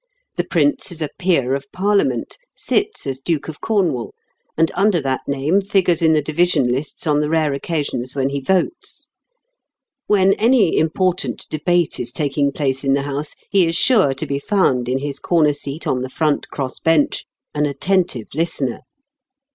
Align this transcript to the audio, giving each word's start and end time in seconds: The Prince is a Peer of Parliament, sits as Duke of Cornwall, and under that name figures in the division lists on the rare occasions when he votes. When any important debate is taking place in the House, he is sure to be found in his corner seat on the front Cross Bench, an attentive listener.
The 0.35 0.43
Prince 0.43 0.91
is 0.91 1.03
a 1.03 1.09
Peer 1.19 1.53
of 1.53 1.71
Parliament, 1.71 2.39
sits 2.57 3.05
as 3.05 3.19
Duke 3.19 3.47
of 3.47 3.61
Cornwall, 3.61 4.15
and 4.57 4.71
under 4.73 4.99
that 4.99 5.21
name 5.27 5.61
figures 5.61 6.01
in 6.01 6.13
the 6.13 6.23
division 6.23 6.69
lists 6.71 7.05
on 7.05 7.19
the 7.21 7.29
rare 7.29 7.53
occasions 7.53 8.15
when 8.15 8.29
he 8.29 8.39
votes. 8.39 9.09
When 10.07 10.33
any 10.33 10.75
important 10.75 11.45
debate 11.51 11.99
is 11.99 12.11
taking 12.11 12.51
place 12.51 12.83
in 12.83 12.93
the 12.93 13.03
House, 13.03 13.35
he 13.51 13.67
is 13.67 13.75
sure 13.75 14.15
to 14.15 14.25
be 14.25 14.39
found 14.39 14.89
in 14.89 14.97
his 14.97 15.19
corner 15.19 15.53
seat 15.53 15.85
on 15.85 16.01
the 16.01 16.09
front 16.09 16.49
Cross 16.49 16.79
Bench, 16.79 17.25
an 17.53 17.67
attentive 17.67 18.29
listener. 18.33 18.79